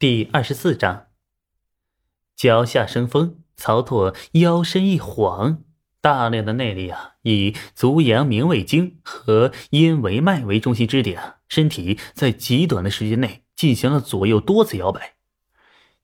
[0.00, 1.08] 第二十四章，
[2.36, 5.64] 脚下生风，曹拓腰身一晃，
[6.00, 15.16] 大量的内力啊，以足阳明胃经和阴维脉为中心支点，身体在极短的时间内进行了左右多次摇摆，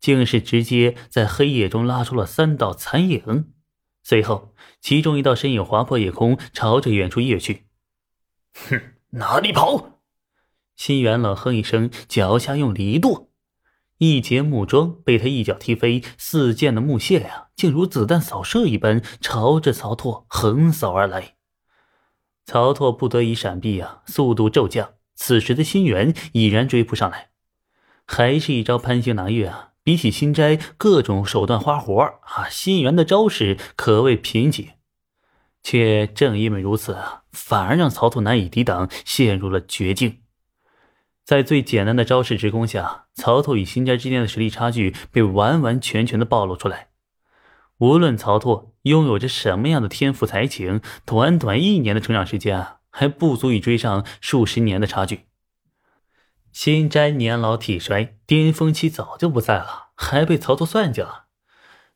[0.00, 3.52] 竟是直接在黑夜中拉出了三道残影。
[4.02, 7.68] 随后，其中一道身影划破夜空，朝着远处跃去。
[8.54, 8.80] 哼，
[9.10, 10.00] 哪里跑？
[10.74, 13.30] 新元冷哼一声，脚下用力一跺。
[14.04, 21.36] 一截木桩被他一脚踢飞，四溅的木屑呀，竟如子弹扫射一般朝着曹拓横扫而来。
[22.44, 24.90] 曹拓不得已闪避啊，速度骤降。
[25.14, 27.30] 此时的新元已然追不上来，
[28.04, 29.70] 还是一招攀星拿月啊！
[29.82, 34.70] 比起新斋各种手段花活啊，新元的招式可谓贫瘠。
[35.62, 40.18] 却正因为如此啊，反而让曹拓难以抵挡，陷入了绝境。
[41.24, 46.88] 在最简单的招式直攻下，曹拓与新斋之间的实力差距被完完全全的暴露出来。
[47.78, 55.22] 无论曹拓拥有着什么样的天赋才情，短短一年的成长时间啊，还不足以追上数十年的差距。
[56.52, 61.24] 新斋年老体衰，巅峰期早就不在了，还被曹拓算计了。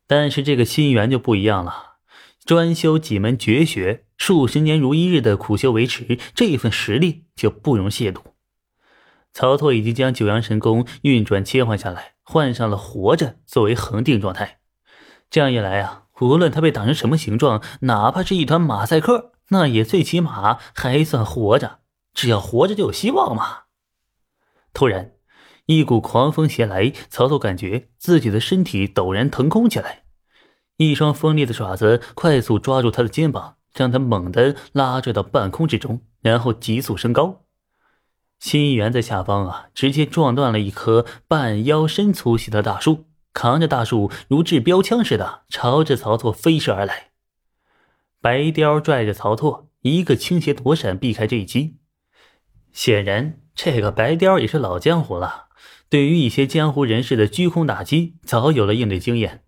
[0.07, 1.97] 但是这个新元就不一样了，
[2.43, 8.21] 专修几门绝学，数十年如一日的苦修维持，这份实力就不容亵渎。
[9.33, 14.59] 曹拓已经将九阳神功运转切换下来，换上了活着作为恒定状态。
[15.29, 21.79] 这样一来啊，无论他被打成什么形状，哪怕是一团马赛克，那也最起码还算活着。
[22.13, 23.59] 只要活着就有希望嘛。
[24.73, 25.11] 突然，
[25.67, 30.03] 一股狂风袭来，曹拓感觉自己的身体陡然腾空起来，
[30.77, 37.45] 一双锋利的爪子快速抓住他的肩膀，将他猛地拉拽到半空之中，然后急速升高。
[38.39, 47.09] 新元在下方啊，直接撞断了一棵半腰身粗细的大树，扛着大树如掷标枪似的朝着曹拓飞射而来。
[48.21, 51.77] 白雕拽着曹拓，一个倾斜躲闪，避开这一击。
[52.71, 55.47] 显然，这个白雕也是老江湖了，
[55.89, 59.43] 对于一些江湖人士的居空打击，早有了应对经验。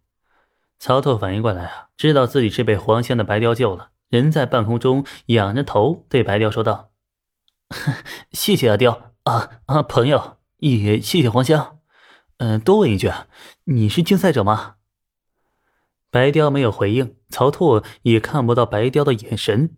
[0.80, 6.91] 曹拓反应过来啊，知道自己是被黄仙的白雕救了，人在半空中仰着头对白雕说道。
[8.32, 11.80] 谢谢阿雕啊啊，朋友也谢谢黄香。
[12.38, 13.12] 嗯，多问一句，
[13.66, 14.76] 你是竞赛者吗？
[16.10, 19.78] 白雕没有回应，曹拓也看不到白雕的眼神。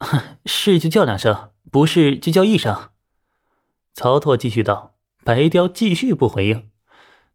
[0.44, 2.90] 是就叫两声，不是就叫一声。
[3.94, 4.94] 曹拓继续道。
[5.24, 6.70] 白雕继续不回应。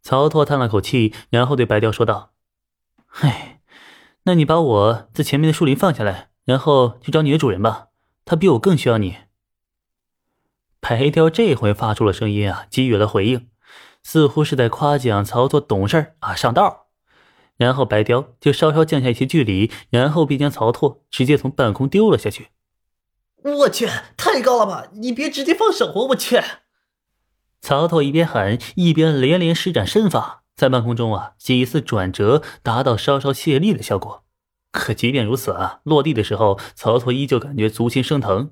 [0.02, 2.32] 曹拓叹了口气，然后对白雕说道
[3.22, 3.62] ：“唉，
[4.24, 7.88] 那你把我在前面的树林放下来，然后去找你的主人吧，
[8.24, 9.18] 他比我更需要你。”
[10.92, 13.48] 白雕这回发出了声音啊，给予了回应，
[14.04, 16.88] 似乎是在夸奖曹拓懂事啊，上道。
[17.56, 22.50] 然后白雕就稍稍降下一些距离，然后便将曹拓直接从半空丢了下去。
[23.42, 23.88] 我去，
[24.18, 24.90] 太高了吧！
[24.96, 25.94] 你别直接放手啊！
[26.10, 26.42] 我去！
[27.62, 34.26] 曹拓一边喊，一边连连施展身法，在半空中啊几次转折，达到稍稍卸力的效果。
[34.74, 38.52] 可即便如此啊，落地的时候，曹拓依旧感觉足心生疼。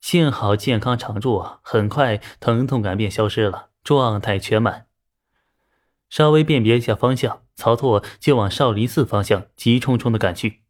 [0.00, 4.86] 幸好健康常驻啊，很快疼痛感便消失了，状态全满。
[6.08, 10.62] 稍微辨别一下方向，曹拓就往少林寺方向急冲冲的赶去。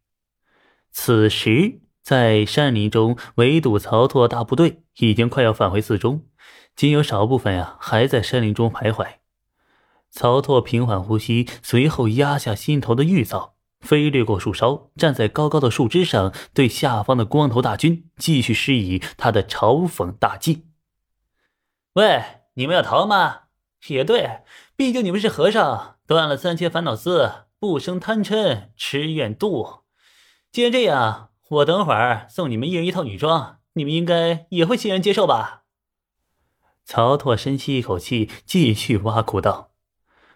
[0.91, 6.25] 此时，在山林中围堵曹拓大部队已经快要返回寺中，
[6.75, 9.15] 仅有少部分呀还在山林中徘徊。
[10.11, 13.55] 曹拓平缓呼吸，随后压下心头的郁躁。
[13.81, 20.67] 飞掠过树梢，站在高高的树枝上，对下方的光头大军继续施以他的嘲讽大计。
[21.93, 23.41] 喂，你们要逃吗？
[23.87, 24.43] 也对，
[24.75, 29.81] 毕竟你们是和尚，断了三千烦恼丝，不生贪嗔痴怨妒。
[30.51, 35.63] 既然这样，我等会儿送你们一人一套女装，你们应该也会欣然接受吧？
[36.85, 39.70] 曹拓深吸一口气，继续挖苦道。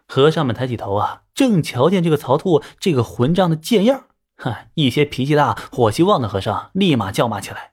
[0.07, 4.05] 和尚们抬起头啊，正瞧见这个曹拓这个混账的贱样
[4.37, 7.71] 哈，一些脾气大、火气旺的和尚立马叫骂起来。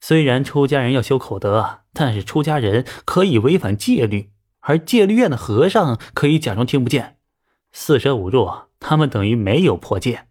[0.00, 4.30] 虽然出家人要修口德，但是出家人可以违反戒律，
[4.60, 7.18] 而戒律院的和尚可以假装听不见。
[7.72, 8.50] 四舍五入，
[8.80, 10.28] 他们等于没有破戒。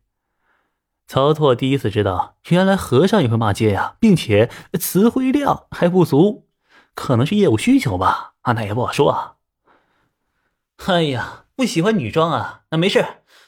[1.05, 4.49] 曹拓第一次知道，原来和尚也会骂街呀，并且
[4.79, 6.47] 词汇量还不足，
[6.93, 8.33] 可能是业务需求吧？
[8.41, 9.36] 啊，那也不好说啊。
[10.85, 12.61] 哎呀，不喜欢女装啊？
[12.69, 13.05] 那没事，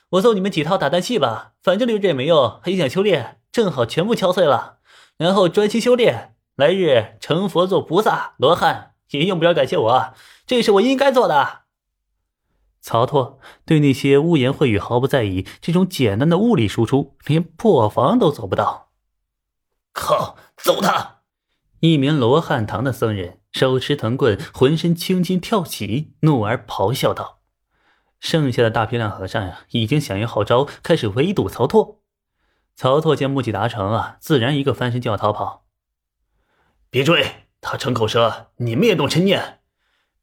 [0.09, 2.59] 我送你们几套打蛋器吧，反正留着也没用。
[2.61, 4.79] 还想修炼，正好全部敲碎了，
[5.17, 10.13] 然后专心修炼，来日成佛做菩萨罗汉也用不着感谢我，
[10.45, 11.61] 这是我应该做的。
[12.81, 18.89] 曹拓对那些污言秽语毫不在意，这种简单的物理输出，连破防都做不到。
[19.93, 21.19] 靠，揍他！
[21.81, 27.39] 一名罗汉堂的僧人手持藤棍，浑身青筋跳起，怒而咆哮道
[28.19, 32.01] ：“剩下的大批量和尚呀，已经响应号召，开始围堵曹拓。”
[32.75, 35.65] 曹拓见目的达成啊，自然一个翻身就要逃跑。
[36.89, 39.59] 别追，他逞口舌，你们也动嗔念。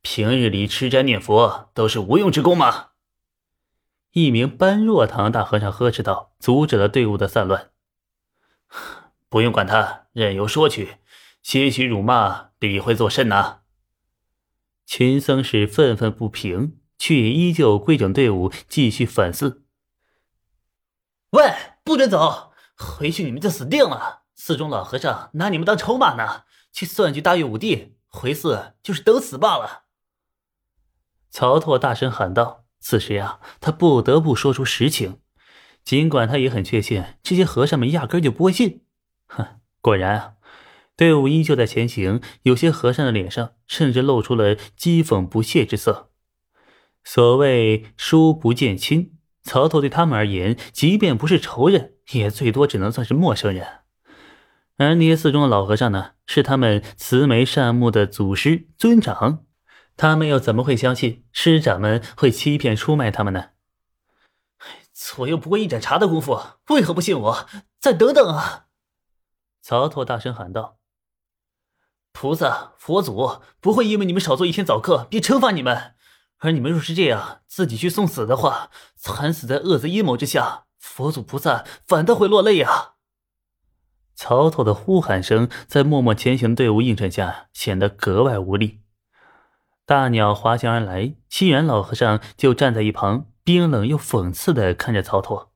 [0.00, 2.90] 平日里吃斋念佛都是无用之功吗？
[4.12, 7.70] 一名般若堂大和尚呵斥道，阻止了队伍的散乱。
[9.28, 10.96] 不用管他，任由说去。
[11.47, 13.61] 些许辱骂，理会作甚呢？
[14.85, 19.65] 群僧是愤愤不平，却也依旧规整队伍，继续反思。
[21.31, 21.55] 喂，
[21.85, 22.53] 不准走！
[22.77, 24.25] 回去你们就死定了。
[24.35, 29.85] 寺中老和尚拿你们当筹码呢，去算计大岳武帝，回寺就是等死罢了。
[31.31, 35.21] 曹拓大声喊道：“此时呀，他不得不说出实情，
[35.85, 38.85] 尽管他也很确信这些和尚们压根就不会信。”
[39.31, 40.33] 哼，果然啊。
[40.97, 46.11] 队伍依旧在前行，有些和尚的脸上甚至露出了讥讽不屑之色。
[47.05, 53.81] 所谓“疏不见亲”，曹操对他们而言，即便不是仇人，也最多只能算是陌生人。
[54.79, 59.45] 而那些寺中的老和尚呢，是他们慈眉善目的祖师尊长，
[59.97, 63.51] 他们又怎么会相信师长们会欺骗出卖他们呢？
[64.93, 66.41] 左右不过一盏茶的功夫，
[66.71, 67.47] 为何不信我？
[67.79, 68.67] 再等等啊！
[69.61, 70.79] 曹操大声喊道。
[72.19, 75.93] 菩萨、佛祖不会因为你们少做一天早课便惩罚你们，
[76.39, 82.95] 而你们若是这样自己去送死的话，惨死在恶贼阴谋之下，佛祖菩萨反倒会落泪啊！
[84.15, 88.81] 曹操的呼喊声在默默前行的队伍映衬下显得格外无力。
[89.85, 95.53] 大鸟滑翔而来，西然老和尚就站在一旁，冰冷又讽刺的看着曹操。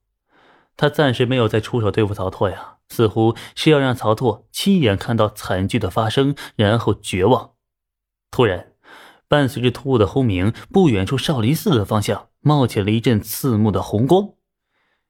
[0.77, 2.80] 他暂时没有再出手对付曹操呀。
[2.91, 7.53] 似乎是要让曹拓亲眼看到惨剧的发生，然后绝望。
[8.31, 8.73] 突然，
[9.27, 14.31] 伴随着突兀的轰鸣，不远处少林寺的方向冒起了一阵刺目的红光。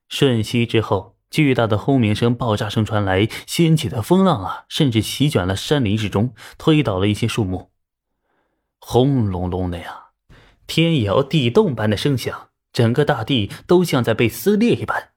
[0.07, 7.71] 瞬息之后，巨大的轰鸣声、爆炸声传来，掀起的风浪啊，甚至席卷了山林之中，推倒了一些树木。
[8.79, 10.07] 轰隆隆的呀，
[10.67, 15.10] 天摇地动般的声响，整个大地都像在被撕裂一般。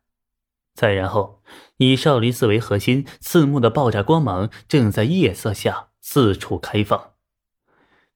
[0.74, 1.42] 再然后。
[1.78, 7.12] 以少林寺为核心，刺目的爆炸光芒正在夜色下四处开放。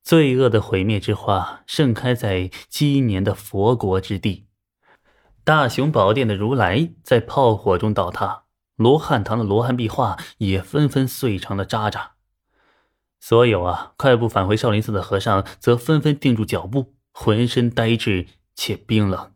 [0.03, 4.47] 罪恶的毁灭之花盛开在积年的佛国之地。
[5.45, 8.45] 大雄宝殿的如来在炮火中倒塌，
[8.77, 12.13] 罗汉堂的罗汉壁画也纷纷碎成了渣渣。
[13.19, 19.33] 所有啊，快步返回少林寺的和尚则纷纷定住脚步，浑身呆滞且冰冷。